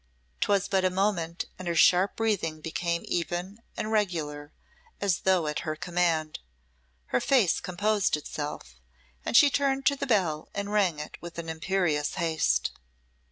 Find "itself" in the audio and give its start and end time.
8.17-8.79